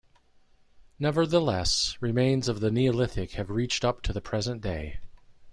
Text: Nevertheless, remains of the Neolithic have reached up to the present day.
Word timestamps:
Nevertheless, 0.97 1.95
remains 2.01 2.47
of 2.47 2.59
the 2.59 2.71
Neolithic 2.71 3.33
have 3.33 3.51
reached 3.51 3.85
up 3.85 4.01
to 4.01 4.11
the 4.11 4.19
present 4.19 4.59
day. 4.59 4.99